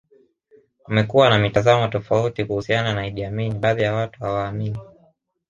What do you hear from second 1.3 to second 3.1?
mitazamo tofauti kuhusiana na